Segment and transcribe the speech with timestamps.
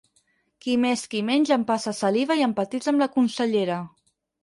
[0.65, 3.83] Qui més qui menys empassa saliva i empatitza amb la consellera.